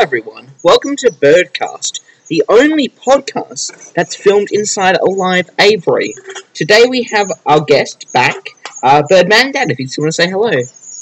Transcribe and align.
everyone. 0.00 0.48
Welcome 0.64 0.96
to 0.96 1.10
Birdcast, 1.10 2.00
the 2.28 2.42
only 2.48 2.88
podcast 2.88 3.92
that's 3.92 4.16
filmed 4.16 4.48
inside 4.50 4.96
a 4.96 5.04
live 5.04 5.50
aviary. 5.58 6.14
Today 6.54 6.86
we 6.88 7.02
have 7.12 7.30
our 7.44 7.60
guest 7.60 8.10
back, 8.10 8.48
uh, 8.82 9.02
Birdman 9.10 9.52
Dad, 9.52 9.70
if 9.70 9.78
you 9.78 9.86
still 9.86 10.04
want 10.04 10.14
to 10.14 10.22
say 10.22 10.30
hello. 10.30 10.52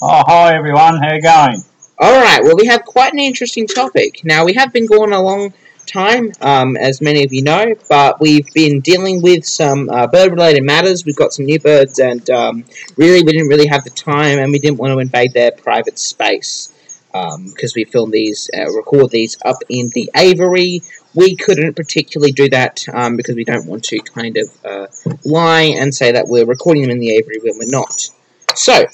Oh, 0.01 0.23
hi 0.27 0.53
everyone, 0.53 0.97
how 0.97 1.13
you 1.13 1.21
going? 1.21 1.63
Alright, 1.97 2.43
well, 2.43 2.57
we 2.57 2.65
have 2.65 2.83
quite 2.83 3.13
an 3.13 3.19
interesting 3.19 3.67
topic. 3.67 4.19
Now, 4.25 4.43
we 4.43 4.51
have 4.55 4.73
been 4.73 4.85
going 4.85 5.13
a 5.13 5.21
long 5.21 5.53
time, 5.85 6.33
um, 6.41 6.75
as 6.75 6.99
many 6.99 7.23
of 7.23 7.31
you 7.31 7.41
know, 7.41 7.75
but 7.87 8.19
we've 8.19 8.53
been 8.53 8.81
dealing 8.81 9.21
with 9.21 9.45
some 9.45 9.89
uh, 9.89 10.07
bird 10.07 10.31
related 10.31 10.65
matters. 10.65 11.05
We've 11.05 11.15
got 11.15 11.31
some 11.31 11.45
new 11.45 11.57
birds, 11.61 11.99
and 11.99 12.29
um, 12.29 12.65
really, 12.97 13.23
we 13.23 13.31
didn't 13.31 13.47
really 13.47 13.67
have 13.67 13.85
the 13.85 13.91
time, 13.91 14.39
and 14.39 14.51
we 14.51 14.59
didn't 14.59 14.77
want 14.77 14.91
to 14.91 14.99
invade 14.99 15.31
their 15.31 15.51
private 15.51 15.97
space 15.97 16.73
because 17.11 17.71
um, 17.71 17.75
we 17.75 17.85
film 17.85 18.11
these, 18.11 18.49
uh, 18.55 18.71
record 18.73 19.09
these 19.09 19.37
up 19.43 19.57
in 19.67 19.89
the 19.89 20.11
aviary. 20.15 20.81
We 21.15 21.35
couldn't 21.35 21.75
particularly 21.75 22.31
do 22.31 22.49
that 22.49 22.85
um, 22.93 23.17
because 23.17 23.35
we 23.35 23.43
don't 23.43 23.65
want 23.65 23.83
to 23.85 23.99
kind 23.99 24.37
of 24.37 24.49
uh, 24.63 24.87
lie 25.25 25.73
and 25.77 25.93
say 25.93 26.11
that 26.11 26.27
we're 26.27 26.45
recording 26.45 26.83
them 26.83 26.91
in 26.91 26.99
the 26.99 27.15
aviary 27.15 27.39
when 27.41 27.57
we're 27.57 27.71
not. 27.71 28.09
So, 28.55 28.85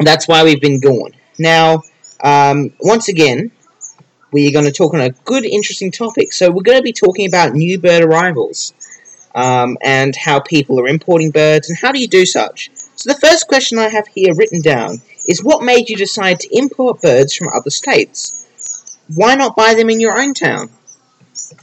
that's 0.00 0.28
why 0.28 0.44
we've 0.44 0.60
been 0.60 0.80
gone. 0.80 1.12
Now, 1.38 1.82
um, 2.22 2.74
once 2.80 3.08
again, 3.08 3.50
we 4.30 4.48
are 4.48 4.52
going 4.52 4.64
to 4.64 4.72
talk 4.72 4.92
on 4.94 5.00
a 5.00 5.10
good, 5.10 5.44
interesting 5.44 5.90
topic. 5.90 6.32
So, 6.34 6.50
we're 6.50 6.62
going 6.62 6.78
to 6.78 6.82
be 6.82 6.92
talking 6.92 7.26
about 7.26 7.54
new 7.54 7.78
bird 7.78 8.02
arrivals 8.02 8.74
um, 9.34 9.78
and 9.82 10.14
how 10.14 10.40
people 10.40 10.78
are 10.80 10.88
importing 10.88 11.30
birds 11.30 11.70
and 11.70 11.78
how 11.78 11.92
do 11.92 11.98
you 11.98 12.08
do 12.08 12.26
such. 12.26 12.70
So, 12.96 13.10
the 13.10 13.18
first 13.18 13.48
question 13.48 13.78
I 13.78 13.88
have 13.88 14.06
here 14.08 14.34
written 14.34 14.60
down 14.60 15.00
is 15.26 15.42
what 15.42 15.62
made 15.62 15.88
you 15.88 15.96
decide 15.96 16.40
to 16.40 16.56
import 16.56 17.00
birds 17.00 17.34
from 17.34 17.48
other 17.48 17.70
states? 17.70 18.38
Why 19.08 19.34
not 19.34 19.56
buy 19.56 19.74
them 19.74 19.90
in 19.90 20.00
your 20.00 20.20
own 20.20 20.34
town? 20.34 20.70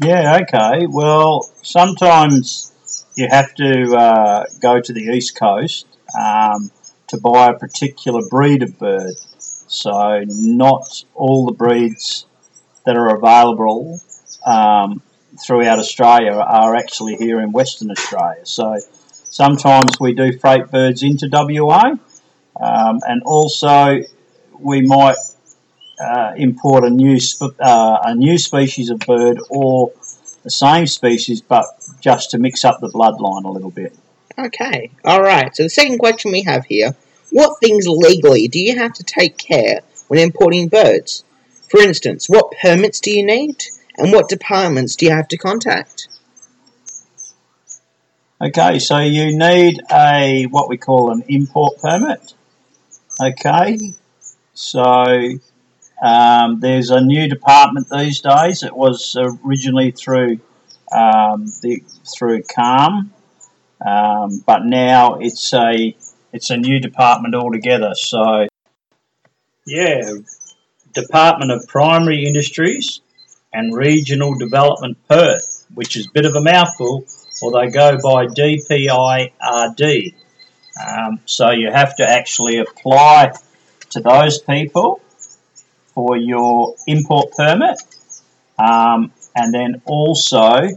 Yeah, 0.02 0.40
okay. 0.42 0.88
Well, 0.88 1.50
sometimes 1.62 2.74
you 3.16 3.28
have 3.30 3.54
to 3.56 3.96
uh, 3.96 4.44
go 4.62 4.80
to 4.80 4.94
the 4.94 5.02
east 5.02 5.38
coast 5.38 5.88
um, 6.18 6.72
to 7.08 7.18
buy 7.18 7.50
a 7.50 7.54
particular 7.54 8.22
breed 8.30 8.64
of 8.64 8.78
bird. 8.80 9.16
So, 9.38 10.24
not 10.28 11.04
all 11.14 11.46
the 11.46 11.54
breeds 11.54 12.26
that 12.86 12.96
are 12.96 13.16
available 13.16 14.00
um, 14.46 15.02
throughout 15.46 15.80
Australia 15.80 16.32
are 16.32 16.76
actually 16.76 17.16
here 17.18 17.40
in 17.40 17.52
Western 17.52 17.92
Australia. 17.92 18.46
So, 18.46 18.80
sometimes 19.30 20.00
we 20.00 20.14
do 20.14 20.38
freight 20.38 20.72
birds 20.72 21.04
into 21.04 21.30
WA 21.32 21.96
um, 22.60 23.00
and 23.08 23.24
also, 23.24 24.02
we 24.60 24.82
might 24.82 25.16
uh, 26.00 26.34
import 26.36 26.84
a 26.84 26.90
new 26.90 27.18
uh, 27.42 28.00
a 28.04 28.16
new 28.16 28.38
species 28.38 28.90
of 28.90 29.00
bird 29.00 29.40
or 29.50 29.94
the 30.44 30.50
same 30.50 30.88
species, 30.88 31.42
but 31.42 31.66
just 32.02 32.32
to 32.32 32.38
mix 32.38 32.66
up 32.66 32.80
the 32.80 32.90
bloodline 32.90 33.46
a 33.46 33.50
little 33.50 33.72
bit. 33.72 33.96
Okay, 34.38 34.92
all 35.04 35.22
right. 35.22 35.56
So 35.56 35.64
the 35.64 35.70
second 35.70 36.00
question 36.00 36.32
we 36.32 36.44
have 36.44 36.66
here: 36.66 36.96
What 37.32 37.60
things 37.60 37.88
legally 37.88 38.48
do 38.48 38.60
you 38.60 38.78
have 38.78 38.94
to 38.94 39.04
take 39.04 39.38
care 39.38 39.82
when 40.08 40.20
importing 40.20 40.68
birds? 40.68 41.24
For 41.70 41.80
instance, 41.82 42.28
what 42.28 42.54
permits 42.62 43.00
do 43.00 43.12
you 43.12 43.26
need, 43.26 43.64
and 43.98 44.12
what 44.12 44.28
departments 44.28 44.96
do 44.96 45.06
you 45.06 45.12
have 45.12 45.28
to 45.30 45.38
contact? 45.38 46.08
Okay, 48.42 48.80
so 48.80 49.00
you 49.00 49.38
need 49.38 49.82
a 49.92 50.46
what 50.46 50.70
we 50.70 50.78
call 50.78 51.12
an 51.12 51.24
import 51.28 51.78
permit. 51.80 52.34
Okay, 53.22 53.78
so 54.54 54.82
um, 56.02 56.60
there's 56.62 56.90
a 56.90 57.02
new 57.02 57.28
department 57.28 57.88
these 57.90 58.22
days. 58.22 58.64
It 58.64 58.74
was 58.74 59.18
originally 59.44 59.92
through 59.92 60.40
um, 60.94 61.52
the 61.62 61.84
through 62.18 62.44
CALM, 62.44 63.12
um, 63.86 64.42
but 64.48 64.64
now 64.64 65.16
it's 65.16 65.54
a 65.54 65.98
it's 66.32 66.50
a 66.50 66.56
new 66.56 66.80
department 66.80 67.36
altogether. 67.36 67.94
So 67.94 68.48
yeah, 69.68 70.12
Department 70.94 71.52
of 71.52 71.68
Primary 71.68 72.24
Industries 72.26 73.02
and 73.52 73.76
Regional 73.76 74.38
Development 74.38 74.98
Perth, 75.10 75.66
which 75.74 75.98
is 75.98 76.08
a 76.08 76.12
bit 76.14 76.26
of 76.26 76.36
a 76.36 76.42
mouthful, 76.42 77.06
or 77.42 77.52
they 77.52 77.70
go 77.70 77.98
by 77.98 78.28
DPIRD. 78.28 80.14
Um, 80.80 81.20
so 81.26 81.52
you 81.52 81.72
have 81.72 81.96
to 81.98 82.10
actually 82.10 82.58
apply 82.58 83.34
to 83.92 84.00
those 84.00 84.40
people 84.40 85.02
for 85.94 86.16
your 86.16 86.76
import 86.88 87.32
permit, 87.36 87.82
um, 88.58 89.12
and 89.36 89.54
then 89.54 89.82
also 89.86 90.68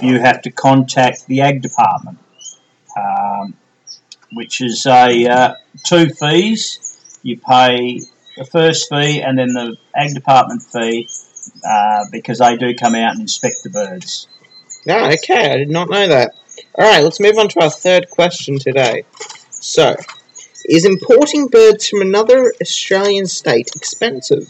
you 0.00 0.20
have 0.20 0.42
to 0.42 0.50
contact 0.50 1.26
the 1.26 1.40
ag 1.40 1.62
department, 1.62 2.18
um, 2.96 3.54
which 4.32 4.60
is 4.60 4.86
a 4.86 5.26
uh, 5.26 5.54
two 5.84 6.08
fees. 6.10 6.86
You 7.22 7.38
pay 7.38 8.00
the 8.36 8.44
first 8.44 8.88
fee 8.88 9.20
and 9.20 9.38
then 9.38 9.48
the 9.48 9.76
ag 9.94 10.14
department 10.14 10.62
fee 10.62 11.08
uh, 11.68 12.04
because 12.10 12.38
they 12.38 12.56
do 12.56 12.74
come 12.74 12.94
out 12.94 13.12
and 13.12 13.20
inspect 13.20 13.56
the 13.64 13.70
birds. 13.70 14.28
Ah, 14.88 15.12
okay, 15.12 15.52
I 15.52 15.56
did 15.58 15.70
not 15.70 15.90
know 15.90 16.06
that. 16.08 16.34
All 16.74 16.84
right, 16.84 17.02
let's 17.02 17.20
move 17.20 17.36
on 17.36 17.48
to 17.48 17.62
our 17.62 17.70
third 17.70 18.08
question 18.10 18.58
today. 18.58 19.04
So, 19.60 19.94
is 20.68 20.84
importing 20.84 21.48
birds 21.48 21.88
from 21.88 22.00
another 22.00 22.52
Australian 22.60 23.26
state 23.26 23.70
expensive? 23.76 24.48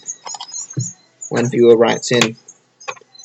One 1.28 1.50
viewer 1.50 1.76
writes 1.76 2.12
in. 2.12 2.36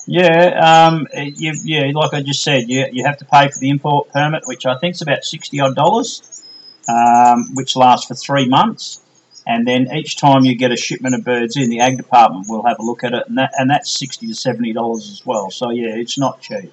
Yeah, 0.08 0.90
um, 0.90 1.08
you, 1.14 1.54
yeah, 1.64 1.92
like 1.94 2.14
I 2.14 2.22
just 2.22 2.44
said, 2.44 2.70
you, 2.70 2.86
you 2.92 3.06
have 3.06 3.18
to 3.20 3.26
pay 3.26 3.50
for 3.50 3.60
the 3.60 3.70
import 3.70 4.10
permit, 4.10 4.44
which 4.46 4.66
I 4.66 4.78
think 4.78 4.96
is 4.96 5.02
about 5.02 5.24
sixty 5.24 5.60
odd 5.60 5.76
dollars, 5.76 6.44
um, 6.88 7.54
which 7.54 7.76
lasts 7.76 8.08
for 8.08 8.16
three 8.16 8.48
months. 8.48 9.02
And 9.48 9.68
then 9.68 9.92
each 9.94 10.18
time 10.18 10.44
you 10.44 10.56
get 10.56 10.72
a 10.72 10.78
shipment 10.78 11.14
of 11.14 11.24
birds 11.24 11.56
in, 11.56 11.70
the 11.70 11.80
ag 11.80 11.98
department 11.98 12.48
will 12.50 12.66
have 12.66 12.78
a 12.80 12.84
look 12.84 13.04
at 13.04 13.14
it, 13.14 13.28
and 13.28 13.38
that 13.38 13.52
and 13.58 13.70
that's 13.70 13.92
sixty 13.92 14.28
to 14.28 14.36
seventy 14.36 14.74
dollars 14.74 15.10
as 15.12 15.26
well. 15.26 15.52
So 15.52 15.70
yeah, 15.70 15.96
it's 15.96 16.18
not 16.18 16.42
cheap. 16.42 16.72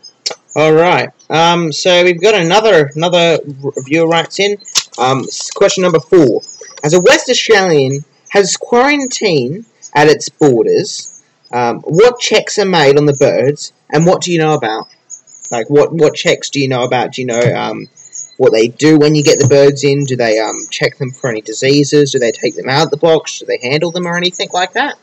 All 0.54 0.72
right. 0.72 1.10
Um, 1.30 1.72
so 1.72 2.04
we've 2.04 2.20
got 2.20 2.34
another 2.34 2.90
another 2.94 3.38
viewer 3.84 4.08
writes 4.08 4.40
in. 4.40 4.58
Um, 4.98 5.24
question 5.54 5.82
number 5.82 6.00
four. 6.00 6.42
As 6.84 6.94
a 6.94 7.00
West 7.00 7.28
Australian 7.28 8.04
has 8.30 8.56
quarantine 8.56 9.64
at 9.94 10.08
its 10.08 10.28
borders, 10.28 11.22
um, 11.52 11.80
what 11.80 12.18
checks 12.18 12.58
are 12.58 12.64
made 12.64 12.96
on 12.96 13.06
the 13.06 13.12
birds, 13.12 13.72
and 13.90 14.06
what 14.06 14.22
do 14.22 14.32
you 14.32 14.38
know 14.38 14.54
about? 14.54 14.86
Like, 15.50 15.68
what, 15.68 15.92
what 15.92 16.14
checks 16.14 16.48
do 16.48 16.60
you 16.60 16.68
know 16.68 16.82
about? 16.82 17.12
Do 17.12 17.22
you 17.22 17.26
know 17.26 17.54
um, 17.54 17.88
what 18.38 18.52
they 18.52 18.68
do 18.68 18.98
when 18.98 19.14
you 19.14 19.22
get 19.22 19.38
the 19.38 19.48
birds 19.48 19.84
in? 19.84 20.04
Do 20.04 20.16
they 20.16 20.38
um, 20.38 20.66
check 20.70 20.96
them 20.96 21.10
for 21.10 21.28
any 21.28 21.42
diseases? 21.42 22.12
Do 22.12 22.18
they 22.18 22.32
take 22.32 22.56
them 22.56 22.68
out 22.68 22.84
of 22.84 22.90
the 22.90 22.96
box? 22.96 23.38
Do 23.38 23.46
they 23.46 23.58
handle 23.62 23.90
them 23.90 24.06
or 24.06 24.16
anything 24.16 24.48
like 24.52 24.72
that? 24.72 24.96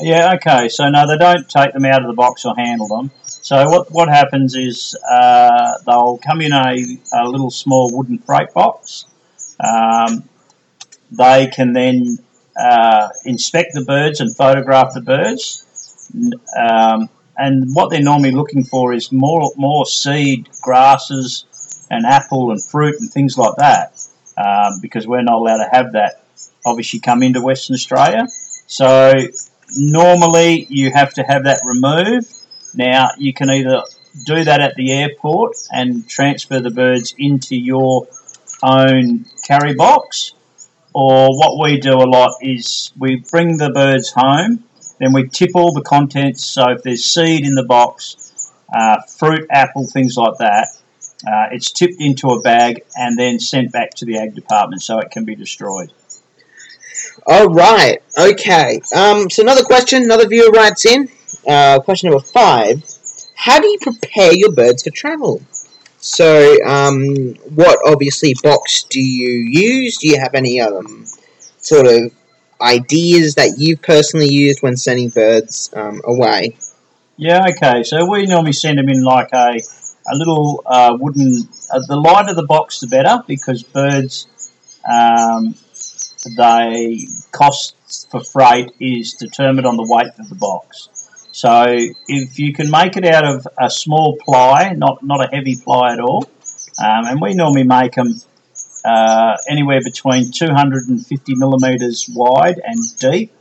Yeah, 0.00 0.34
okay. 0.34 0.68
So, 0.68 0.88
no, 0.90 1.06
they 1.06 1.16
don't 1.16 1.48
take 1.48 1.72
them 1.72 1.84
out 1.84 2.02
of 2.02 2.08
the 2.08 2.14
box 2.14 2.44
or 2.44 2.54
handle 2.54 2.88
them. 2.88 3.10
So 3.42 3.68
what, 3.68 3.90
what 3.90 4.08
happens 4.08 4.54
is 4.54 4.96
uh, 5.10 5.72
they'll 5.84 6.18
come 6.18 6.40
in 6.40 6.52
a, 6.52 6.76
a, 7.12 7.28
little 7.28 7.50
small 7.50 7.90
wooden 7.92 8.18
freight 8.18 8.54
box. 8.54 9.06
Um, 9.58 10.28
they 11.10 11.48
can 11.48 11.72
then 11.72 12.18
uh, 12.56 13.08
inspect 13.24 13.74
the 13.74 13.84
birds 13.84 14.20
and 14.20 14.34
photograph 14.36 14.94
the 14.94 15.00
birds. 15.00 15.66
Um, 16.56 17.10
and 17.36 17.74
what 17.74 17.90
they're 17.90 18.00
normally 18.00 18.30
looking 18.30 18.62
for 18.62 18.92
is 18.92 19.10
more 19.10 19.50
more 19.56 19.86
seed, 19.86 20.48
grasses, 20.60 21.44
and 21.90 22.06
apple 22.06 22.52
and 22.52 22.62
fruit 22.62 22.94
and 23.00 23.10
things 23.10 23.36
like 23.36 23.56
that, 23.56 24.06
um, 24.36 24.78
because 24.80 25.08
we're 25.08 25.22
not 25.22 25.34
allowed 25.34 25.64
to 25.64 25.68
have 25.72 25.92
that. 25.92 26.22
Obviously, 26.64 27.00
come 27.00 27.24
into 27.24 27.40
Western 27.40 27.74
Australia. 27.74 28.28
So 28.68 29.14
normally 29.76 30.66
you 30.68 30.92
have 30.92 31.14
to 31.14 31.24
have 31.24 31.44
that 31.44 31.60
removed 31.64 32.41
now, 32.74 33.10
you 33.18 33.32
can 33.32 33.50
either 33.50 33.82
do 34.24 34.44
that 34.44 34.60
at 34.60 34.74
the 34.76 34.92
airport 34.92 35.56
and 35.70 36.08
transfer 36.08 36.60
the 36.60 36.70
birds 36.70 37.14
into 37.18 37.56
your 37.56 38.06
own 38.62 39.26
carry 39.46 39.74
box, 39.74 40.34
or 40.94 41.28
what 41.30 41.62
we 41.62 41.80
do 41.80 41.94
a 41.94 42.08
lot 42.08 42.32
is 42.42 42.92
we 42.98 43.16
bring 43.30 43.56
the 43.56 43.70
birds 43.70 44.12
home, 44.14 44.64
then 44.98 45.12
we 45.12 45.28
tip 45.28 45.50
all 45.54 45.72
the 45.72 45.82
contents. 45.82 46.44
So 46.44 46.70
if 46.70 46.82
there's 46.82 47.04
seed 47.04 47.46
in 47.46 47.54
the 47.54 47.64
box, 47.64 48.52
uh, 48.72 49.02
fruit, 49.02 49.46
apple, 49.50 49.86
things 49.86 50.16
like 50.16 50.38
that, 50.38 50.68
uh, 51.26 51.48
it's 51.52 51.70
tipped 51.70 52.00
into 52.00 52.28
a 52.28 52.40
bag 52.40 52.84
and 52.96 53.18
then 53.18 53.38
sent 53.38 53.72
back 53.72 53.90
to 53.94 54.04
the 54.04 54.18
ag 54.18 54.34
department 54.34 54.82
so 54.82 54.98
it 54.98 55.10
can 55.10 55.24
be 55.24 55.34
destroyed. 55.34 55.92
All 57.26 57.48
right. 57.48 58.02
Okay. 58.18 58.80
Um, 58.94 59.30
so 59.30 59.42
another 59.42 59.62
question. 59.62 60.02
Another 60.02 60.26
viewer 60.26 60.50
writes 60.50 60.84
in. 60.84 61.08
Uh, 61.46 61.80
question 61.80 62.10
number 62.10 62.24
five. 62.24 62.82
How 63.34 63.60
do 63.60 63.66
you 63.66 63.78
prepare 63.80 64.32
your 64.32 64.52
birds 64.52 64.82
for 64.82 64.90
travel? 64.90 65.42
So, 65.98 66.56
um, 66.64 67.34
what 67.54 67.78
obviously 67.86 68.34
box 68.42 68.84
do 68.84 69.00
you 69.00 69.30
use? 69.30 69.98
Do 69.98 70.08
you 70.08 70.18
have 70.18 70.34
any 70.34 70.60
um, 70.60 71.06
sort 71.58 71.86
of 71.86 72.12
ideas 72.60 73.34
that 73.36 73.54
you've 73.58 73.82
personally 73.82 74.28
used 74.28 74.62
when 74.62 74.76
sending 74.76 75.10
birds 75.10 75.70
um, 75.74 76.00
away? 76.04 76.56
Yeah, 77.16 77.46
okay. 77.50 77.82
So 77.82 78.08
we 78.10 78.26
normally 78.26 78.52
send 78.52 78.78
them 78.78 78.88
in 78.88 79.04
like 79.04 79.28
a, 79.32 79.60
a 80.12 80.14
little 80.16 80.62
uh, 80.66 80.96
wooden. 80.98 81.48
Uh, 81.72 81.80
the 81.86 81.96
lighter 81.96 82.34
the 82.34 82.46
box, 82.46 82.80
the 82.80 82.86
better, 82.86 83.22
because 83.26 83.62
birds, 83.62 84.26
um, 84.90 85.54
they 86.36 87.06
cost 87.30 87.76
for 88.10 88.22
freight 88.24 88.72
is 88.80 89.14
determined 89.14 89.66
on 89.66 89.76
the 89.76 89.86
weight 89.86 90.12
of 90.18 90.28
the 90.28 90.34
box. 90.34 90.88
So 91.32 91.64
if 92.08 92.38
you 92.38 92.52
can 92.52 92.70
make 92.70 92.96
it 92.96 93.06
out 93.06 93.24
of 93.24 93.48
a 93.58 93.70
small 93.70 94.16
ply, 94.20 94.74
not 94.74 95.02
not 95.02 95.24
a 95.24 95.34
heavy 95.34 95.56
ply 95.56 95.94
at 95.94 96.00
all, 96.00 96.30
um, 96.78 97.06
and 97.06 97.20
we 97.20 97.34
normally 97.34 97.64
make 97.64 97.94
them 97.94 98.20
uh, 98.84 99.36
anywhere 99.48 99.80
between 99.82 100.30
250 100.30 101.34
millimeters 101.36 102.08
wide 102.12 102.60
and 102.62 102.78
deep 102.98 103.32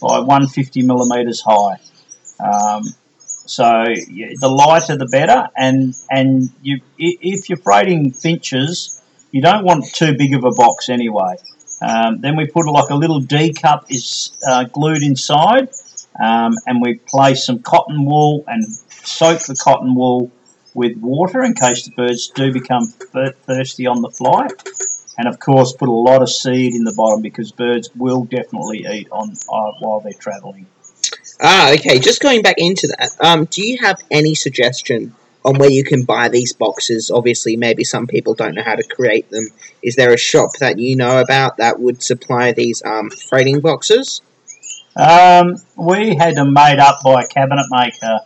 by 0.00 0.18
150 0.18 0.82
millimeters 0.82 1.40
high. 1.40 1.78
Um, 2.40 2.82
so 3.48 3.84
yeah, 4.08 4.28
the 4.40 4.48
lighter 4.48 4.96
the 4.96 5.06
better, 5.06 5.48
and 5.56 5.94
and 6.10 6.50
you 6.60 6.80
if 6.98 7.48
you're 7.48 7.58
freighting 7.58 8.10
finches, 8.10 9.00
you 9.30 9.40
don't 9.40 9.64
want 9.64 9.86
too 9.86 10.16
big 10.16 10.34
of 10.34 10.44
a 10.44 10.50
box 10.50 10.88
anyway. 10.88 11.36
Um, 11.80 12.20
then 12.20 12.36
we 12.36 12.46
put 12.46 12.66
like 12.66 12.90
a 12.90 12.96
little 12.96 13.20
D 13.20 13.52
cup 13.52 13.86
is 13.90 14.32
uh, 14.46 14.64
glued 14.64 15.02
inside, 15.02 15.70
um, 16.18 16.54
and 16.66 16.80
we 16.82 16.94
place 17.06 17.44
some 17.44 17.60
cotton 17.60 18.04
wool 18.04 18.44
and 18.46 18.64
soak 18.88 19.40
the 19.42 19.54
cotton 19.54 19.94
wool 19.94 20.30
with 20.74 20.96
water 20.96 21.42
in 21.42 21.54
case 21.54 21.84
the 21.84 21.92
birds 21.92 22.28
do 22.28 22.52
become 22.52 22.86
thirsty 22.86 23.86
on 23.86 24.02
the 24.02 24.10
flight. 24.10 24.52
And 25.16 25.26
of 25.26 25.40
course, 25.40 25.72
put 25.72 25.88
a 25.88 25.92
lot 25.92 26.22
of 26.22 26.30
seed 26.30 26.74
in 26.74 26.84
the 26.84 26.94
bottom 26.96 27.22
because 27.22 27.50
birds 27.50 27.90
will 27.96 28.24
definitely 28.24 28.86
eat 28.88 29.08
on 29.10 29.30
uh, 29.30 29.72
while 29.80 30.00
they're 30.00 30.12
travelling. 30.12 30.66
Ah, 31.40 31.72
okay. 31.72 31.98
Just 31.98 32.20
going 32.20 32.42
back 32.42 32.56
into 32.58 32.86
that, 32.88 33.10
um, 33.20 33.46
do 33.46 33.66
you 33.66 33.78
have 33.78 34.00
any 34.10 34.34
suggestion 34.36 35.14
on 35.44 35.58
where 35.58 35.70
you 35.70 35.82
can 35.82 36.04
buy 36.04 36.28
these 36.28 36.52
boxes? 36.52 37.10
Obviously, 37.10 37.56
maybe 37.56 37.82
some 37.82 38.06
people 38.06 38.34
don't 38.34 38.54
know 38.54 38.62
how 38.62 38.76
to 38.76 38.84
create 38.84 39.28
them. 39.30 39.46
Is 39.82 39.96
there 39.96 40.12
a 40.12 40.18
shop 40.18 40.50
that 40.60 40.78
you 40.78 40.94
know 40.94 41.20
about 41.20 41.56
that 41.56 41.80
would 41.80 42.02
supply 42.02 42.52
these 42.52 42.82
um, 42.84 43.10
freighting 43.10 43.60
boxes? 43.60 44.20
Um, 44.98 45.54
we 45.76 46.16
had 46.16 46.34
them 46.34 46.52
made 46.52 46.80
up 46.80 47.02
by 47.04 47.22
a 47.22 47.26
cabinet 47.28 47.66
maker 47.70 48.18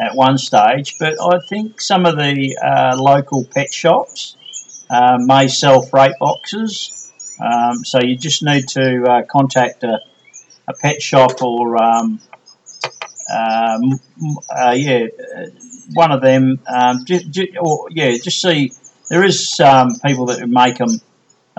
at 0.00 0.14
one 0.14 0.38
stage, 0.38 0.96
but 1.00 1.14
I 1.20 1.40
think 1.48 1.80
some 1.80 2.06
of 2.06 2.16
the 2.16 2.56
uh, 2.62 2.96
local 2.96 3.44
pet 3.44 3.74
shops 3.74 4.36
uh, 4.88 5.18
may 5.18 5.48
sell 5.48 5.82
freight 5.82 6.12
boxes. 6.20 7.10
Um, 7.42 7.84
so 7.84 7.98
you 8.00 8.16
just 8.16 8.44
need 8.44 8.68
to 8.68 9.02
uh, 9.02 9.22
contact 9.24 9.82
a, 9.82 9.98
a, 10.68 10.74
pet 10.74 11.02
shop 11.02 11.42
or 11.42 11.82
um, 11.82 12.20
um 13.28 14.00
uh, 14.56 14.74
yeah, 14.76 15.06
one 15.94 16.12
of 16.12 16.22
them. 16.22 16.60
Um, 16.68 17.04
or 17.60 17.88
yeah, 17.90 18.16
just 18.22 18.40
see. 18.40 18.72
There 19.10 19.24
is 19.24 19.60
people 20.04 20.26
that 20.26 20.48
make 20.48 20.78
them 20.78 21.00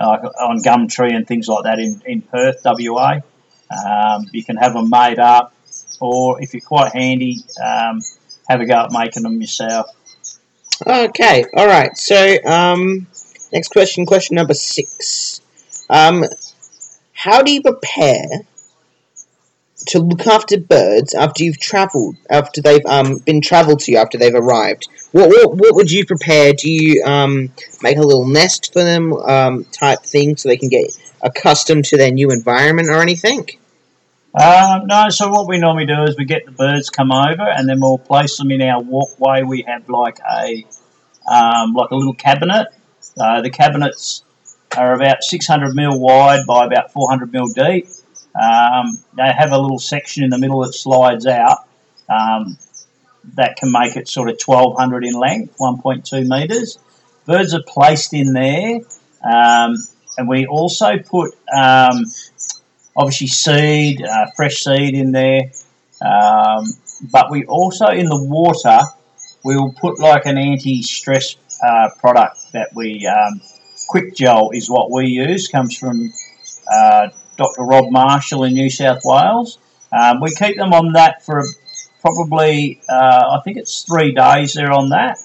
on 0.00 0.58
Gumtree 0.62 1.14
and 1.14 1.26
things 1.26 1.46
like 1.46 1.64
that 1.64 1.78
in, 1.78 2.02
in 2.06 2.22
Perth, 2.22 2.62
WA. 2.64 3.20
Um, 3.70 4.26
you 4.32 4.44
can 4.44 4.56
have 4.56 4.74
them 4.74 4.90
made 4.90 5.18
up, 5.18 5.52
or 6.00 6.42
if 6.42 6.54
you're 6.54 6.60
quite 6.60 6.92
handy, 6.92 7.44
um, 7.62 8.00
have 8.48 8.60
a 8.60 8.66
go 8.66 8.74
at 8.74 8.92
making 8.92 9.22
them 9.22 9.40
yourself. 9.40 9.86
Okay, 10.86 11.44
all 11.54 11.66
right. 11.66 11.96
So, 11.96 12.36
um, 12.44 13.06
next 13.52 13.68
question, 13.68 14.06
question 14.06 14.36
number 14.36 14.54
six. 14.54 15.40
Um, 15.88 16.24
how 17.12 17.42
do 17.42 17.50
you 17.50 17.62
prepare 17.62 18.42
to 19.88 19.98
look 20.00 20.26
after 20.26 20.58
birds 20.58 21.14
after 21.14 21.44
you've 21.44 21.58
travelled, 21.58 22.16
after 22.28 22.60
they've 22.60 22.84
um, 22.86 23.18
been 23.18 23.40
travelled 23.40 23.80
to 23.80 23.96
after 23.96 24.18
they've 24.18 24.34
arrived? 24.34 24.88
What, 25.12 25.30
what, 25.30 25.56
what 25.56 25.74
would 25.76 25.90
you 25.90 26.04
prepare? 26.04 26.52
Do 26.52 26.70
you 26.70 27.02
um, 27.04 27.52
make 27.82 27.96
a 27.96 28.02
little 28.02 28.26
nest 28.26 28.72
for 28.72 28.84
them, 28.84 29.64
type 29.72 30.00
thing, 30.00 30.36
so 30.36 30.48
they 30.48 30.56
can 30.56 30.68
get 30.68 30.90
accustomed 31.22 31.84
to 31.86 31.96
their 31.96 32.10
new 32.10 32.30
environment 32.30 32.88
or 32.88 33.00
anything? 33.00 33.46
Um, 34.34 34.86
no, 34.86 35.08
so 35.08 35.30
what 35.30 35.48
we 35.48 35.58
normally 35.58 35.86
do 35.86 36.02
is 36.02 36.16
we 36.16 36.26
get 36.26 36.44
the 36.44 36.52
birds 36.52 36.90
come 36.90 37.10
over 37.10 37.48
and 37.48 37.68
then 37.68 37.80
we'll 37.80 37.98
place 37.98 38.36
them 38.36 38.50
in 38.50 38.60
our 38.60 38.82
walkway. 38.82 39.42
We 39.42 39.62
have 39.66 39.88
like 39.88 40.18
a 40.20 40.66
um, 41.30 41.72
like 41.72 41.90
a 41.90 41.96
little 41.96 42.14
cabinet. 42.14 42.68
Uh, 43.18 43.40
the 43.40 43.50
cabinets 43.50 44.22
are 44.76 44.94
about 44.94 45.22
600 45.22 45.74
mil 45.74 45.98
wide 45.98 46.46
by 46.46 46.66
about 46.66 46.92
400 46.92 47.32
mil 47.32 47.46
deep. 47.46 47.86
Um, 48.34 48.98
they 49.16 49.32
have 49.32 49.52
a 49.52 49.58
little 49.58 49.78
section 49.78 50.22
in 50.22 50.30
the 50.30 50.38
middle 50.38 50.60
that 50.60 50.74
slides 50.74 51.26
out. 51.26 51.66
Um, 52.08 52.58
that 53.34 53.56
can 53.56 53.72
make 53.72 53.96
it 53.96 54.08
sort 54.08 54.28
of 54.28 54.38
1200 54.44 55.04
in 55.04 55.14
length, 55.14 55.56
1.2 55.58 56.28
meters. 56.28 56.78
Birds 57.26 57.54
are 57.54 57.62
placed 57.66 58.14
in 58.14 58.32
there, 58.32 58.80
um, 59.24 59.76
and 60.16 60.28
we 60.28 60.46
also 60.46 60.98
put 60.98 61.34
um, 61.54 62.04
obviously 62.96 63.26
seed, 63.26 64.02
uh, 64.02 64.26
fresh 64.36 64.64
seed 64.64 64.94
in 64.94 65.12
there. 65.12 65.52
Um, 66.00 66.64
but 67.10 67.30
we 67.30 67.44
also 67.44 67.86
in 67.88 68.06
the 68.06 68.22
water 68.22 68.80
we 69.46 69.56
will 69.56 69.72
put 69.72 70.00
like 70.00 70.26
an 70.26 70.38
anti-stress 70.38 71.36
uh, 71.64 71.90
product 72.00 72.36
that 72.52 72.74
we 72.74 73.06
um, 73.06 73.40
Quik 73.88 74.16
Gel 74.16 74.50
is 74.52 74.68
what 74.68 74.90
we 74.90 75.06
use 75.06 75.46
comes 75.48 75.76
from 75.78 76.12
uh, 76.70 77.08
Dr 77.36 77.62
Rob 77.62 77.92
Marshall 77.92 78.42
in 78.42 78.54
New 78.54 78.70
South 78.70 79.02
Wales. 79.04 79.58
Um, 79.92 80.20
we 80.20 80.34
keep 80.34 80.56
them 80.56 80.72
on 80.72 80.94
that 80.94 81.24
for 81.24 81.44
probably 82.00 82.80
uh, 82.88 83.38
I 83.38 83.40
think 83.44 83.56
it's 83.56 83.82
three 83.82 84.12
days 84.12 84.54
they're 84.54 84.72
on 84.72 84.88
that. 84.88 85.18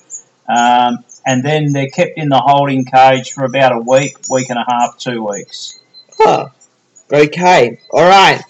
Um, 0.48 1.04
and 1.26 1.44
then 1.44 1.72
they're 1.72 1.90
kept 1.90 2.18
in 2.18 2.30
the 2.30 2.40
holding 2.40 2.86
cage 2.86 3.32
for 3.32 3.44
about 3.46 3.72
a 3.72 3.80
week, 3.80 4.18
week 4.30 4.50
and 4.50 4.60
a 4.60 4.66
half, 4.68 4.98
two 4.98 5.26
weeks. 5.28 5.80
Huh. 6.18 6.50
Okay, 7.12 7.80
alright. 7.92 8.42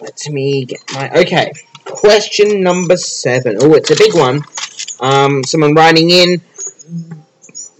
Let 0.00 0.18
me 0.30 0.64
get 0.64 0.80
my... 0.94 1.10
Okay, 1.10 1.52
question 1.84 2.62
number 2.62 2.96
seven. 2.96 3.58
Oh, 3.60 3.74
it's 3.74 3.90
a 3.90 3.96
big 3.96 4.14
one. 4.14 4.42
Um, 5.00 5.44
someone 5.44 5.74
writing 5.74 6.10
in. 6.10 6.40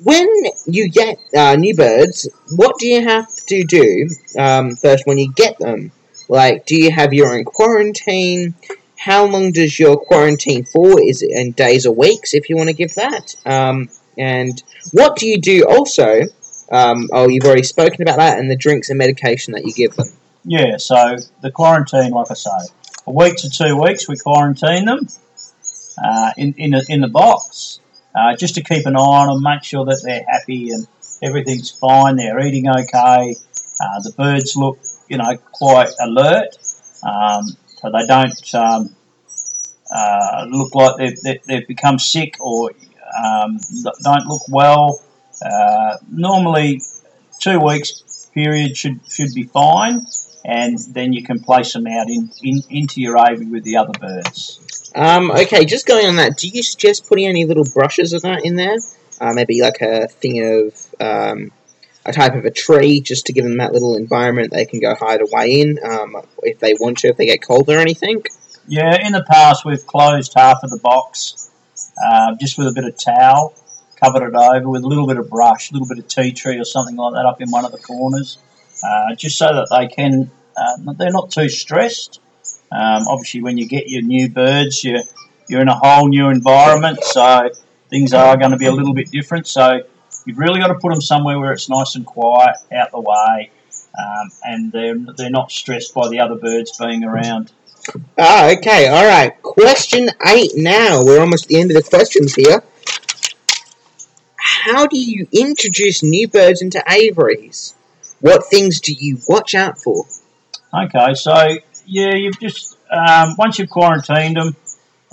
When 0.05 0.29
you 0.67 0.89
get 0.91 1.19
uh, 1.37 1.55
new 1.57 1.75
birds, 1.75 2.29
what 2.57 2.77
do 2.79 2.89
you 2.89 3.03
have 3.03 3.29
to 3.47 3.63
do 3.63 4.09
um, 4.37 4.75
first 4.77 5.07
when 5.07 5.19
you 5.19 5.33
get 5.33 5.59
them? 5.59 5.93
Like, 6.29 6.67
do 6.67 6.75
you 6.77 6.91
have 6.91 7.13
your 7.13 7.35
own 7.35 7.45
quarantine? 7.45 8.55
How 9.05 9.27
long 9.27 9.53
does 9.53 9.79
your 9.79 9.97
quarantine 9.97 10.65
for? 10.65 11.01
Is 11.01 11.23
it 11.23 11.31
in 11.31 11.53
days 11.53 11.87
or 11.87 11.95
weeks, 11.95 12.35
if 12.35 12.49
you 12.49 12.57
want 12.57 12.69
to 12.69 12.75
give 12.75 12.95
that? 12.95 13.35
Um, 13.45 13.89
and 14.17 14.63
what 14.93 15.17
do 15.17 15.27
you 15.27 15.41
do 15.41 15.65
also 15.69 16.29
um, 16.73 17.11
oh, 17.13 17.29
you've 17.29 17.45
already 17.45 17.63
spoken 17.63 18.01
about 18.01 18.17
that, 18.17 18.39
and 18.39 18.51
the 18.51 18.57
drinks 18.57 18.89
and 18.89 18.99
medication 18.99 19.53
that 19.53 19.67
you 19.67 19.75
give 19.75 19.95
them. 19.95 20.09
Yeah, 20.45 20.79
so 20.79 21.17
the 21.43 21.51
quarantine, 21.51 22.13
like 22.13 22.31
I 22.31 22.35
say, 22.35 22.51
a 23.07 23.13
week 23.13 23.37
to 23.37 23.51
two 23.51 23.79
weeks, 23.79 24.09
we 24.09 24.17
quarantine 24.17 24.87
them 24.87 25.07
uh, 26.03 26.31
in 26.39 26.55
in, 26.57 26.75
a, 26.75 26.81
in 26.89 27.03
the 27.03 27.09
box, 27.09 27.79
uh, 28.15 28.35
just 28.37 28.55
to 28.55 28.63
keep 28.63 28.87
an 28.87 28.97
eye 28.97 29.01
on 29.01 29.29
them, 29.29 29.43
make 29.43 29.63
sure 29.63 29.85
that 29.85 30.01
they're 30.03 30.25
happy 30.27 30.71
and 30.71 30.89
everything's 31.23 31.71
fine. 31.71 32.17
They're 32.17 32.41
eating 32.41 32.69
okay. 32.69 33.37
Uh, 33.79 34.01
the 34.03 34.15
birds 34.17 34.57
look, 34.57 34.79
you 35.09 35.19
know, 35.19 35.37
quite 35.53 35.91
alert, 36.01 36.57
um, 37.03 37.49
so 37.83 37.91
they 37.91 38.07
don't 38.07 38.55
um, 38.55 38.95
uh, 39.95 40.47
look 40.49 40.75
like 40.75 40.97
they've, 41.23 41.43
they've 41.43 41.67
become 41.67 41.99
sick 41.99 42.37
or 42.41 42.71
um, 43.23 43.59
don't 44.03 44.27
look 44.27 44.43
well. 44.49 45.03
Uh, 45.45 45.97
normally, 46.09 46.81
two 47.41 47.59
weeks 47.59 48.29
period 48.33 48.77
should 48.77 49.01
should 49.11 49.35
be 49.35 49.43
fine, 49.43 50.07
and 50.45 50.79
then 50.91 51.13
you 51.13 51.25
can 51.25 51.41
place 51.41 51.73
them 51.73 51.87
out 51.89 52.09
in, 52.09 52.31
in 52.43 52.63
into 52.71 53.01
your 53.01 53.19
aviary 53.19 53.47
with 53.47 53.65
the 53.65 53.77
other 53.77 53.93
birds. 53.99 54.93
Um, 54.95 55.31
okay, 55.33 55.65
just 55.65 55.87
going 55.87 56.07
on 56.07 56.17
that, 56.17 56.37
do 56.37 56.49
you 56.49 56.63
suggest 56.63 57.09
putting 57.09 57.27
any 57.27 57.45
little 57.45 57.65
brushes 57.75 58.13
of 58.13 58.23
that 58.23 58.45
in 58.45 58.57
there? 58.57 58.77
Uh, 59.21 59.33
maybe 59.33 59.61
like 59.61 59.81
a 59.81 60.07
thing 60.07 60.43
of 60.43 60.95
um, 61.01 61.53
a 62.05 62.13
type 62.13 62.35
of 62.35 62.45
a 62.45 62.51
tree, 62.51 63.01
just 63.01 63.27
to 63.27 63.33
give 63.33 63.45
them 63.45 63.59
that 63.59 63.73
little 63.73 63.97
environment 63.97 64.53
they 64.53 64.65
can 64.65 64.81
go 64.81 64.95
hide 64.95 65.21
away 65.21 65.61
in 65.61 65.79
um, 65.85 66.17
if 66.43 66.59
they 66.59 66.75
want 66.75 66.99
to, 66.99 67.09
if 67.09 67.17
they 67.17 67.27
get 67.27 67.43
cold 67.43 67.69
or 67.69 67.79
anything. 67.79 68.23
Yeah, 68.67 68.97
in 69.05 69.13
the 69.13 69.25
past 69.29 69.65
we've 69.65 69.87
closed 69.87 70.33
half 70.37 70.59
of 70.63 70.71
the 70.71 70.79
box 70.79 71.51
uh, 72.05 72.35
just 72.41 72.59
with 72.59 72.69
a 72.69 72.73
bit 72.73 72.85
of 72.85 72.97
towel 72.97 73.55
covered 74.03 74.27
it 74.27 74.35
over 74.35 74.69
with 74.69 74.83
a 74.83 74.87
little 74.87 75.07
bit 75.07 75.17
of 75.17 75.31
brush, 75.31 75.71
a 75.71 75.75
little 75.75 75.87
bit 75.87 75.99
of 75.99 76.09
tea 76.09 76.33
tree 76.33 76.59
or 76.59 76.65
something 76.65 76.97
like 76.97 77.15
that 77.15 77.25
up 77.25 77.41
in 77.41 77.51
one 77.51 77.65
of 77.65 77.73
the 77.73 77.79
corners, 77.79 78.39
uh, 78.83 79.15
just 79.15 79.39
so 79.39 79.47
that 79.47 79.69
they 79.71 79.87
can, 79.87 80.31
uh, 80.57 80.93
they're 80.95 81.11
not 81.11 81.31
too 81.31 81.49
stressed. 81.49 82.21
Um, 82.73 83.07
obviously, 83.07 83.43
when 83.43 83.59
you 83.59 83.69
get 83.69 83.89
your 83.89 84.03
new 84.03 84.29
birds, 84.29 84.83
you're, 84.83 85.03
you're 85.49 85.61
in 85.61 85.69
a 85.69 85.79
whole 85.79 86.09
new 86.09 86.29
environment, 86.31 87.03
so 87.05 87.51
things 87.91 88.13
are 88.13 88.37
going 88.37 88.51
to 88.51 88.57
be 88.57 88.67
a 88.67 88.73
little 88.73 88.95
bit 88.95 89.11
different. 89.11 89.47
So 89.47 89.83
you've 90.27 90.39
really 90.39 90.61
got 90.61 90.69
to 90.69 90.75
put 90.75 90.91
them 90.91 91.01
somewhere 91.01 91.39
where 91.39 91.53
it's 91.53 91.69
nice 91.69 91.95
and 91.97 92.07
quiet, 92.07 92.57
out 92.73 92.91
the 92.91 93.01
way. 93.01 93.51
um, 93.99 94.31
and 94.43 94.73
they're 94.73 94.99
they're 95.17 95.31
not 95.31 95.51
stressed 95.51 95.95
by 95.95 96.09
the 96.09 96.21
other 96.21 96.37
birds 96.37 96.77
being 96.79 97.05
around. 97.05 97.53
Ah, 98.19 98.51
okay, 98.53 98.89
all 98.89 99.05
right. 99.05 99.41
Question 99.43 100.09
eight. 100.27 100.53
Now 100.55 101.03
we're 101.05 101.21
almost 101.21 101.45
at 101.45 101.49
the 101.49 101.61
end 101.61 101.71
of 101.71 101.83
the 101.83 101.89
questions 101.89 102.35
here. 102.35 102.63
How 104.37 104.87
do 104.87 104.99
you 104.99 105.27
introduce 105.33 106.03
new 106.03 106.29
birds 106.29 106.63
into 106.63 106.83
aviaries? 106.89 107.75
What 108.21 108.47
things 108.47 108.81
do 108.81 108.93
you 108.93 109.19
watch 109.29 109.55
out 109.55 109.79
for? 109.79 110.05
Okay, 110.73 111.15
so 111.15 111.57
yeah, 111.87 112.15
you've 112.15 112.39
just 112.39 112.77
um, 112.91 113.35
once 113.37 113.59
you've 113.59 113.71
quarantined 113.71 114.37
them, 114.37 114.57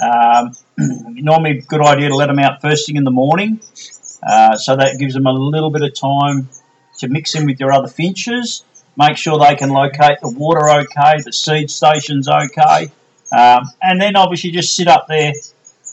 um, 0.01 0.53
normally 1.15 1.57
a 1.57 1.61
good 1.61 1.81
idea 1.81 2.09
to 2.09 2.15
let 2.15 2.27
them 2.27 2.39
out 2.39 2.61
first 2.61 2.85
thing 2.85 2.95
in 2.95 3.03
the 3.03 3.11
morning, 3.11 3.59
uh, 4.23 4.57
so 4.57 4.75
that 4.75 4.97
gives 4.99 5.13
them 5.13 5.25
a 5.25 5.31
little 5.31 5.69
bit 5.69 5.81
of 5.81 5.93
time 5.93 6.49
to 6.99 7.07
mix 7.07 7.35
in 7.35 7.45
with 7.45 7.59
your 7.59 7.71
other 7.71 7.87
finches. 7.87 8.63
Make 8.97 9.17
sure 9.17 9.39
they 9.39 9.55
can 9.55 9.69
locate 9.69 10.19
the 10.21 10.29
water 10.29 10.69
okay, 10.69 11.21
the 11.23 11.31
seed 11.31 11.71
station's 11.71 12.27
okay, 12.27 12.91
um, 13.31 13.69
and 13.81 14.01
then 14.01 14.15
obviously 14.15 14.51
just 14.51 14.75
sit 14.75 14.87
up 14.87 15.07
there, 15.07 15.31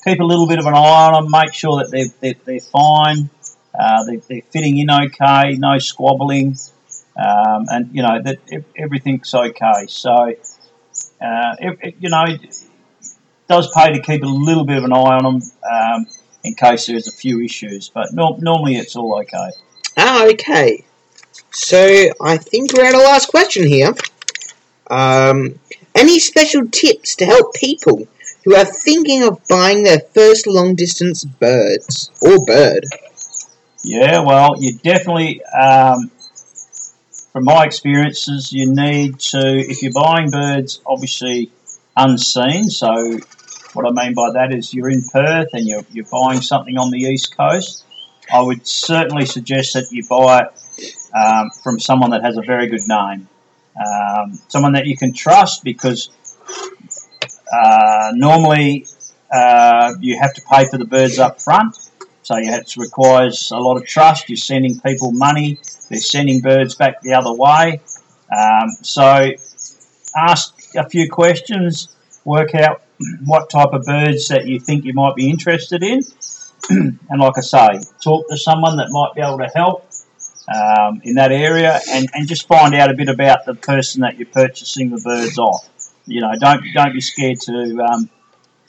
keep 0.04 0.18
a 0.18 0.24
little 0.24 0.48
bit 0.48 0.58
of 0.58 0.66
an 0.66 0.74
eye 0.74 1.10
on 1.12 1.24
them, 1.24 1.30
make 1.30 1.54
sure 1.54 1.78
that 1.78 1.90
they're, 1.90 2.08
they're, 2.20 2.40
they're 2.44 2.60
fine, 2.60 3.30
uh, 3.78 4.04
they, 4.04 4.16
they're 4.16 4.42
fitting 4.50 4.78
in 4.78 4.90
okay, 4.90 5.54
no 5.54 5.78
squabbling, 5.78 6.56
um, 7.16 7.66
and 7.68 7.94
you 7.94 8.02
know 8.02 8.20
that 8.22 8.38
everything's 8.76 9.32
okay. 9.32 9.86
So, 9.86 10.12
uh, 10.12 11.56
it, 11.60 11.94
you 12.00 12.10
know, 12.10 12.24
it 12.26 12.56
does 13.48 13.70
pay 13.72 13.92
to 13.92 14.00
keep 14.00 14.22
a 14.22 14.26
little 14.26 14.64
bit 14.64 14.78
of 14.78 14.84
an 14.84 14.92
eye 14.92 14.96
on 14.96 15.22
them 15.22 15.42
um, 15.70 16.06
in 16.46 16.54
case 16.54 16.86
there's 16.86 17.08
a 17.08 17.12
few 17.12 17.40
issues, 17.40 17.88
but 17.88 18.12
no, 18.12 18.36
normally 18.40 18.76
it's 18.76 18.96
all 18.96 19.18
okay. 19.20 19.50
Ah, 19.96 20.26
okay. 20.26 20.84
So 21.50 22.10
I 22.20 22.36
think 22.38 22.72
we're 22.72 22.84
at 22.84 22.94
our 22.94 23.02
last 23.02 23.28
question 23.28 23.66
here. 23.66 23.94
Um, 24.88 25.58
any 25.94 26.18
special 26.18 26.68
tips 26.68 27.16
to 27.16 27.26
help 27.26 27.54
people 27.54 28.06
who 28.44 28.54
are 28.54 28.64
thinking 28.64 29.24
of 29.24 29.46
buying 29.48 29.82
their 29.82 29.98
first 29.98 30.46
long 30.46 30.76
distance 30.76 31.24
birds 31.24 32.10
or 32.22 32.44
bird? 32.44 32.86
Yeah, 33.82 34.20
well, 34.20 34.54
you 34.58 34.78
definitely, 34.78 35.44
um, 35.46 36.10
from 37.32 37.44
my 37.44 37.64
experiences, 37.64 38.52
you 38.52 38.70
need 38.72 39.18
to, 39.18 39.58
if 39.58 39.82
you're 39.82 39.92
buying 39.92 40.30
birds, 40.30 40.80
obviously 40.86 41.50
unseen. 41.96 42.70
So, 42.70 43.18
what 43.76 43.86
I 43.86 44.04
mean 44.04 44.14
by 44.14 44.30
that 44.32 44.52
is 44.52 44.72
you're 44.72 44.90
in 44.90 45.02
Perth 45.12 45.50
and 45.52 45.66
you're, 45.66 45.84
you're 45.92 46.06
buying 46.10 46.40
something 46.40 46.76
on 46.78 46.90
the 46.90 46.98
east 46.98 47.36
coast. 47.36 47.84
I 48.32 48.40
would 48.40 48.66
certainly 48.66 49.26
suggest 49.26 49.74
that 49.74 49.86
you 49.92 50.06
buy 50.08 50.42
it 50.42 51.06
um, 51.14 51.50
from 51.62 51.78
someone 51.78 52.10
that 52.10 52.22
has 52.22 52.36
a 52.36 52.42
very 52.42 52.66
good 52.66 52.86
name, 52.88 53.28
um, 53.76 54.32
someone 54.48 54.72
that 54.72 54.86
you 54.86 54.96
can 54.96 55.12
trust 55.12 55.62
because 55.62 56.10
uh, 57.52 58.12
normally 58.14 58.86
uh, 59.32 59.94
you 60.00 60.18
have 60.18 60.34
to 60.34 60.42
pay 60.50 60.66
for 60.66 60.78
the 60.78 60.84
birds 60.84 61.18
up 61.18 61.40
front. 61.40 61.76
So 62.22 62.34
it 62.36 62.76
requires 62.76 63.52
a 63.52 63.58
lot 63.58 63.76
of 63.76 63.86
trust. 63.86 64.28
You're 64.28 64.36
sending 64.36 64.80
people 64.80 65.12
money. 65.12 65.60
They're 65.88 66.00
sending 66.00 66.40
birds 66.40 66.74
back 66.74 67.00
the 67.02 67.12
other 67.12 67.32
way. 67.32 67.80
Um, 68.36 68.70
so 68.82 69.30
ask 70.16 70.74
a 70.74 70.88
few 70.88 71.08
questions. 71.08 71.94
Work 72.24 72.56
out 72.56 72.82
what 73.24 73.50
type 73.50 73.72
of 73.72 73.84
birds 73.84 74.28
that 74.28 74.46
you 74.46 74.60
think 74.60 74.84
you 74.84 74.94
might 74.94 75.14
be 75.14 75.28
interested 75.28 75.82
in. 75.82 76.00
and 76.70 77.20
like 77.20 77.34
I 77.36 77.40
say, 77.40 77.80
talk 78.02 78.28
to 78.28 78.36
someone 78.36 78.76
that 78.78 78.88
might 78.90 79.14
be 79.14 79.20
able 79.20 79.38
to 79.38 79.50
help 79.54 79.88
um, 80.48 81.00
in 81.04 81.14
that 81.16 81.32
area 81.32 81.80
and, 81.90 82.08
and 82.14 82.28
just 82.28 82.46
find 82.46 82.74
out 82.74 82.90
a 82.90 82.94
bit 82.94 83.08
about 83.08 83.44
the 83.46 83.54
person 83.54 84.02
that 84.02 84.16
you're 84.18 84.28
purchasing 84.28 84.90
the 84.90 85.00
birds 85.00 85.38
off. 85.38 85.68
You 86.06 86.20
know, 86.20 86.32
don't, 86.38 86.62
don't 86.72 86.92
be 86.92 87.00
scared 87.00 87.40
to 87.42 87.82
um, 87.82 88.10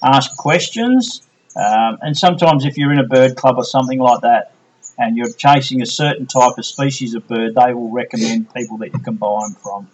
ask 0.03 0.36
questions. 0.38 1.22
Um, 1.55 1.98
and 2.01 2.17
sometimes, 2.17 2.65
if 2.65 2.77
you're 2.77 2.91
in 2.91 3.00
a 3.00 3.07
bird 3.07 3.36
club 3.36 3.57
or 3.57 3.63
something 3.63 4.00
like 4.00 4.22
that, 4.22 4.53
and 4.98 5.15
you're 5.15 5.31
chasing 5.31 5.81
a 5.81 5.86
certain 5.86 6.25
type 6.25 6.57
of 6.57 6.65
species 6.65 7.13
of 7.13 7.27
bird, 7.27 7.55
they 7.55 7.74
will 7.74 7.91
recommend 7.91 8.53
people 8.53 8.77
that 8.77 8.93
you 8.93 9.00
can 9.00 9.15
buy 9.15 9.41
them 9.43 9.55
from. 9.55 9.88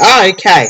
Ah, 0.00 0.28
okay. 0.28 0.68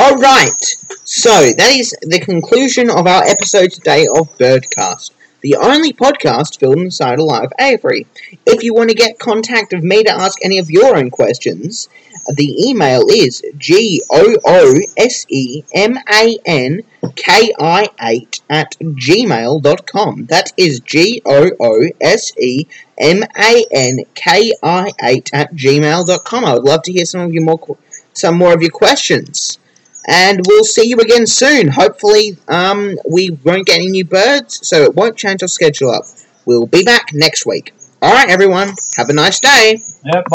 All 0.00 0.14
right. 0.14 0.64
So 1.02 1.50
that 1.54 1.72
is 1.72 1.92
the 2.02 2.20
conclusion 2.20 2.88
of 2.88 3.08
our 3.08 3.24
episode 3.24 3.72
today 3.72 4.06
of 4.06 4.32
Birdcast, 4.38 5.10
the 5.40 5.56
only 5.56 5.92
podcast 5.92 6.60
filmed 6.60 6.82
inside 6.82 7.18
a 7.18 7.24
live 7.24 7.52
aviary. 7.60 8.06
If 8.46 8.62
you 8.62 8.74
want 8.74 8.90
to 8.90 8.94
get 8.94 9.18
contact 9.18 9.72
of 9.72 9.82
me 9.82 10.04
to 10.04 10.12
ask 10.12 10.38
any 10.44 10.58
of 10.58 10.70
your 10.70 10.96
own 10.96 11.10
questions, 11.10 11.88
the 12.32 12.68
email 12.68 13.08
is 13.08 13.42
g 13.56 14.00
o 14.08 14.36
o 14.46 14.74
s 14.96 15.26
e 15.28 15.64
m 15.74 15.98
a 16.08 16.38
n 16.46 16.84
k 17.16 17.52
i 17.58 17.88
8 18.00 18.40
at 18.48 18.76
gmail.com. 18.78 20.26
That 20.26 20.52
is 20.56 20.78
g 20.78 21.22
o 21.26 21.50
o 21.58 21.88
s 22.00 22.32
e 22.38 22.68
m 22.98 23.24
a 23.36 23.64
n 23.72 24.04
k 24.14 24.52
i 24.62 24.92
8 25.02 25.30
at 25.32 25.54
gmail.com. 25.54 26.44
I 26.44 26.54
would 26.54 26.62
love 26.62 26.82
to 26.82 26.92
hear 26.92 27.04
some 27.04 27.22
of 27.22 27.34
your 27.34 27.42
more 27.42 27.76
some 28.12 28.36
more 28.36 28.54
of 28.54 28.62
your 28.62 28.70
questions. 28.70 29.58
And 30.06 30.40
we'll 30.46 30.64
see 30.64 30.88
you 30.88 30.98
again 30.98 31.26
soon. 31.26 31.68
Hopefully, 31.68 32.38
um, 32.48 32.96
we 33.08 33.30
won't 33.44 33.66
get 33.66 33.76
any 33.76 33.88
new 33.88 34.04
birds, 34.04 34.66
so 34.66 34.82
it 34.82 34.94
won't 34.94 35.16
change 35.16 35.42
our 35.42 35.48
schedule 35.48 35.90
up. 35.90 36.04
We'll 36.46 36.66
be 36.66 36.82
back 36.82 37.12
next 37.12 37.44
week. 37.44 37.74
Alright, 38.02 38.30
everyone. 38.30 38.74
Have 38.96 39.10
a 39.10 39.12
nice 39.12 39.40
day. 39.40 39.78
Yep. 40.04 40.24